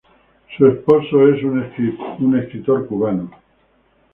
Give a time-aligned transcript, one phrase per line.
[0.57, 1.61] Su esposo es un
[2.39, 3.29] escritor cubano.